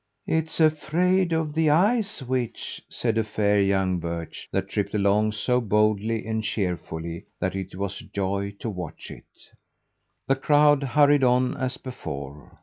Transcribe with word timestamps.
"It's 0.25 0.59
afraid 0.59 1.31
of 1.31 1.53
the 1.53 1.69
Ice 1.69 2.23
Witch," 2.23 2.81
said 2.89 3.19
a 3.19 3.23
fair 3.23 3.61
young 3.61 3.99
birch 3.99 4.49
that 4.51 4.67
tripped 4.67 4.95
along 4.95 5.33
so 5.33 5.61
boldly 5.61 6.25
and 6.25 6.43
cheerfully 6.43 7.25
that 7.39 7.55
it 7.55 7.75
was 7.75 8.01
a 8.01 8.05
joy 8.05 8.55
to 8.61 8.67
watch 8.67 9.11
it. 9.11 9.51
The 10.27 10.37
crowd 10.37 10.81
hurried 10.81 11.23
on 11.23 11.55
as 11.55 11.77
before. 11.77 12.57